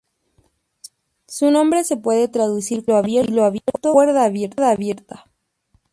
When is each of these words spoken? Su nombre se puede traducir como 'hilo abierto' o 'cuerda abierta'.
Su 1.27 1.51
nombre 1.51 1.83
se 1.83 1.95
puede 1.95 2.27
traducir 2.27 2.83
como 2.83 3.05
'hilo 3.05 3.45
abierto' 3.45 3.91
o 3.91 3.93
'cuerda 3.93 4.23
abierta'. 4.25 5.29